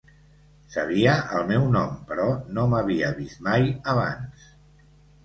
[0.75, 4.49] Sabia el meu nom, però no m'havia vist mai abans.